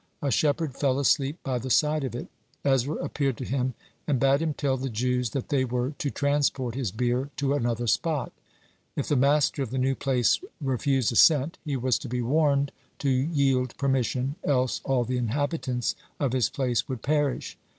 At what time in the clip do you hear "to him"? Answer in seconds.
3.37-3.75